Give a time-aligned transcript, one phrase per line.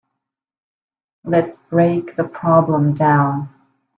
[1.25, 3.49] Let's break the problem down.